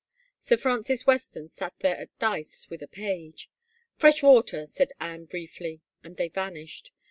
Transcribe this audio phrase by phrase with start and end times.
[0.39, 3.51] Sir Francis Weston sat there at dice with a page."
[3.99, 6.91] Fresh water," said Anne briefly and they vanished.